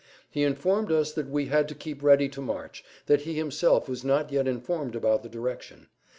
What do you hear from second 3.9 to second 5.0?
not yet informed